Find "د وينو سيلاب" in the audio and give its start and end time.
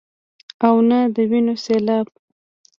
1.15-2.05